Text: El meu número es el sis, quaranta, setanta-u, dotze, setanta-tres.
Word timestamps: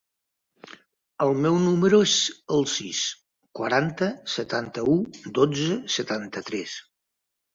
El 1.25 1.33
meu 1.41 1.57
número 1.65 1.97
es 2.05 2.13
el 2.55 2.63
sis, 2.71 3.01
quaranta, 3.59 4.09
setanta-u, 4.37 4.97
dotze, 5.39 5.79
setanta-tres. 5.97 6.77